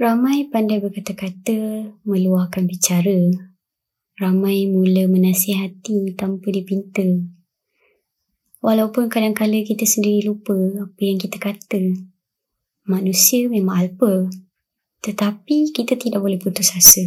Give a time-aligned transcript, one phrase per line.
[0.00, 3.20] Ramai pandai berkata-kata, meluahkan bicara.
[4.16, 7.04] Ramai mula menasihati tanpa dipinta.
[8.64, 12.00] Walaupun kadang-kadang kita sendiri lupa apa yang kita kata.
[12.88, 14.32] Manusia memang alpa.
[15.04, 17.04] Tetapi kita tidak boleh putus asa.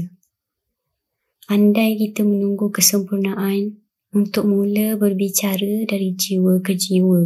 [1.50, 3.74] Andai kita menunggu kesempurnaan
[4.14, 7.26] untuk mula berbicara dari jiwa ke jiwa.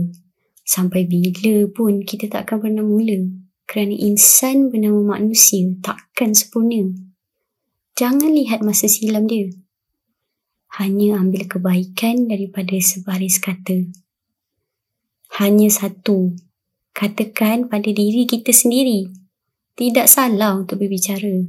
[0.63, 6.88] Sampai bila pun kita tak akan pernah mula kerana insan bernama manusia takkan sempurna.
[7.99, 9.52] Jangan lihat masa silam dia.
[10.80, 13.91] Hanya ambil kebaikan daripada sebaris kata.
[15.44, 16.31] Hanya satu.
[16.95, 19.11] Katakan pada diri kita sendiri.
[19.75, 21.45] Tidak salah untuk berbicara.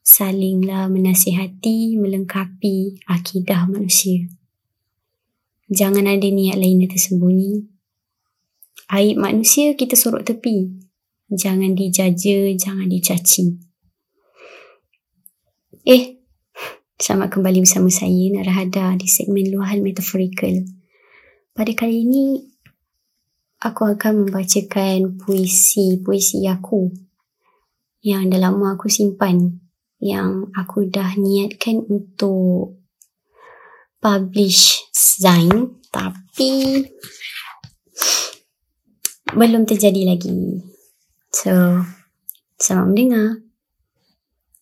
[0.00, 4.30] Salinglah menasihati melengkapi akidah manusia.
[5.66, 7.66] Jangan ada niat lain yang tersembunyi.
[8.90, 10.89] Aib manusia kita sorok tepi
[11.30, 13.54] jangan dijaja, jangan dicaci.
[15.86, 16.18] Eh,
[16.98, 20.66] selamat kembali bersama saya Narahada di segmen Luahan Metaforikal.
[21.54, 22.42] Pada kali ini,
[23.62, 26.90] aku akan membacakan puisi-puisi aku
[28.02, 29.60] yang dah lama aku simpan
[30.00, 32.80] yang aku dah niatkan untuk
[34.00, 36.80] publish Zain tapi
[39.36, 40.64] belum terjadi lagi.
[41.30, 41.86] So,
[42.58, 43.28] selamat mendengar.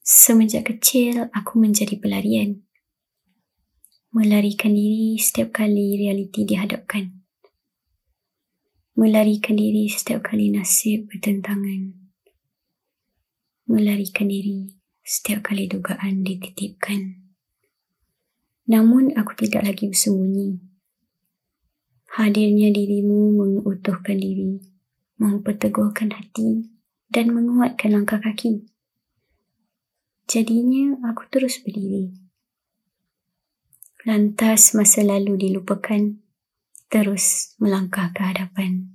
[0.05, 2.61] Semenjak kecil, aku menjadi pelarian.
[4.12, 7.24] Melarikan diri setiap kali realiti dihadapkan.
[9.00, 11.96] Melarikan diri setiap kali nasib bertentangan.
[13.72, 14.69] Melarikan diri
[15.00, 17.33] setiap kali dugaan dititipkan.
[18.69, 20.61] Namun aku tidak lagi bersembunyi.
[22.12, 24.78] Hadirnya dirimu mengutuhkan diri
[25.19, 26.70] memperteguhkan hati
[27.11, 28.64] dan menguatkan langkah kaki.
[30.30, 32.14] Jadinya aku terus berdiri.
[34.06, 36.17] Lantas masa lalu dilupakan,
[36.86, 38.95] terus melangkah ke hadapan.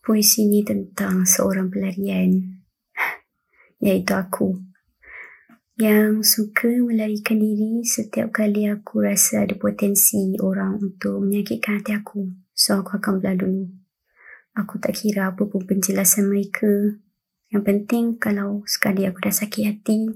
[0.00, 2.62] Puisi ini tentang seorang pelarian,
[3.84, 4.54] iaitu aku,
[5.76, 12.32] yang suka melarikan diri setiap kali aku rasa ada potensi orang untuk menyakitkan hati aku.
[12.56, 13.85] So aku akan belah dulu.
[14.56, 16.96] Aku tak kira apa pun penjelasan mereka.
[17.52, 20.08] Yang penting kalau sekali aku dah sakit hati,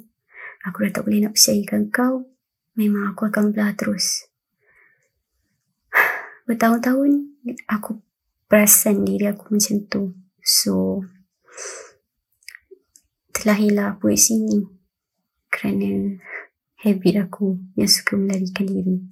[0.65, 2.25] aku dah tak boleh nak percayakan kau,
[2.73, 4.33] memang aku akan belah terus.
[6.49, 7.37] Bertahun-tahun
[7.69, 8.01] aku
[8.49, 10.03] perasan diri aku macam tu.
[10.41, 11.05] So,
[13.37, 14.65] terakhirlah puisi ni
[15.53, 16.17] kerana
[16.81, 19.05] habit aku yang suka melarikan diri.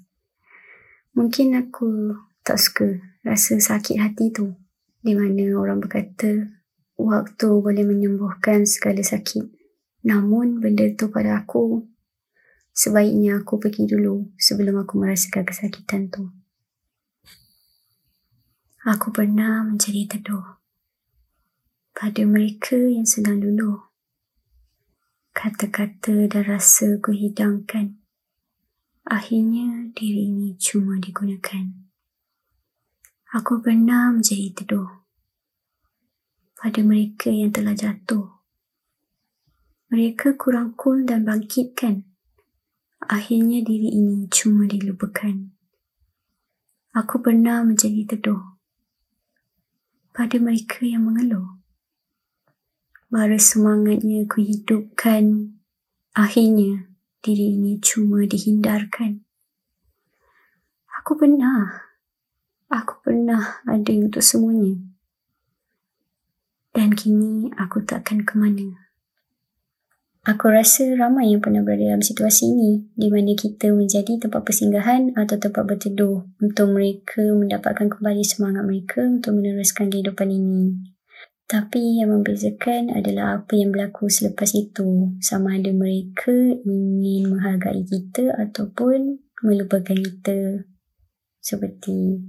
[1.13, 4.57] Mungkin aku tak suka rasa sakit hati tu
[4.99, 6.51] di mana orang berkata
[6.99, 9.47] waktu boleh menyembuhkan segala sakit.
[10.03, 11.87] Namun benda tu pada aku
[12.75, 16.31] sebaiknya aku pergi dulu sebelum aku merasakan kesakitan tu.
[18.87, 20.59] Aku pernah menjadi teduh
[21.99, 23.91] pada mereka yang sedang dulu.
[25.35, 27.99] Kata-kata dan rasa ku hidangkan.
[29.03, 31.88] Akhirnya diri ini cuma digunakan.
[33.29, 34.89] Aku pernah menjadi teduh
[36.57, 38.25] pada mereka yang telah jatuh.
[39.93, 42.09] Mereka kurang cool dan bangkitkan.
[43.05, 45.45] Akhirnya diri ini cuma dilupakan.
[46.97, 48.41] Aku pernah menjadi teduh
[50.17, 51.61] pada mereka yang mengeluh.
[53.13, 55.53] Bara semangatnya ku hidupkan.
[56.17, 56.89] Akhirnya
[57.21, 59.21] diri ini cuma dihindarkan.
[60.97, 61.88] Aku pernah
[62.69, 64.77] Aku pernah ada untuk semuanya.
[66.77, 68.93] Dan kini aku takkan ke mana.
[70.29, 75.17] Aku rasa ramai yang pernah berada dalam situasi ini di mana kita menjadi tempat persinggahan
[75.17, 80.77] atau tempat berteduh untuk mereka mendapatkan kembali semangat mereka untuk meneruskan kehidupan ini.
[81.49, 85.17] Tapi yang membezakan adalah apa yang berlaku selepas itu.
[85.25, 86.37] Sama ada mereka
[86.69, 90.69] ingin menghargai kita ataupun melupakan kita
[91.39, 92.23] seperti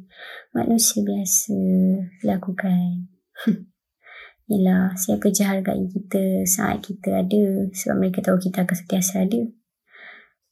[0.54, 1.58] manusia biasa
[2.26, 3.10] lakukan.
[4.50, 9.46] Yalah, siapa je hargai kita saat kita ada sebab mereka tahu kita akan sentiasa ada.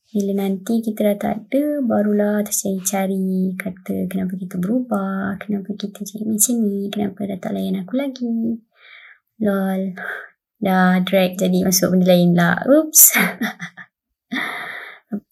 [0.07, 6.23] Bila nanti kita dah tak ada, barulah tercari-cari kata kenapa kita berubah, kenapa kita jadi
[6.29, 8.61] macam ni, kenapa dah tak layan aku lagi.
[9.41, 9.97] Lol,
[10.65, 12.61] dah drag jadi masuk benda lain lah.
[12.69, 13.01] Oops.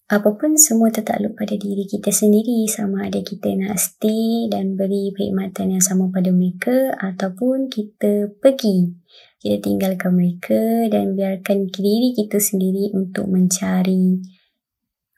[0.06, 5.74] Apapun semua tertakluk pada diri kita sendiri sama ada kita nak stay dan beri perkhidmatan
[5.74, 8.94] yang sama pada mereka ataupun kita pergi.
[9.42, 14.22] Kita tinggalkan mereka dan biarkan diri kita sendiri untuk mencari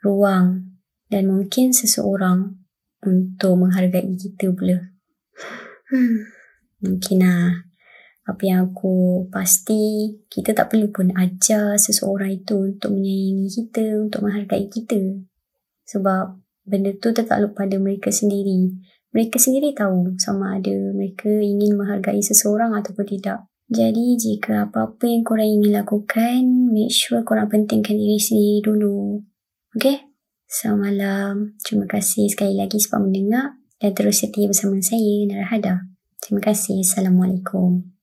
[0.00, 0.81] ruang
[1.12, 2.56] dan mungkin seseorang
[3.05, 4.96] untuk menghargai kita pula.
[5.93, 6.32] Hmm,
[6.81, 7.68] mungkin lah
[8.29, 14.21] apa yang aku pasti kita tak perlu pun ajar seseorang itu untuk menyayangi kita, untuk
[14.21, 15.01] menghargai kita.
[15.89, 16.37] Sebab
[16.69, 18.77] benda tu tertakluk pada mereka sendiri.
[19.17, 23.49] Mereka sendiri tahu sama ada mereka ingin menghargai seseorang ataupun tidak.
[23.73, 29.25] Jadi jika apa-apa yang korang ingin lakukan, make sure korang pentingkan diri sendiri dulu.
[29.73, 30.05] Okay?
[30.49, 31.33] Selamat malam.
[31.65, 35.85] Terima kasih sekali lagi sebab mendengar dan terus setia bersama saya, Narahada.
[36.21, 36.81] Terima kasih.
[36.81, 37.98] Assalamualaikum.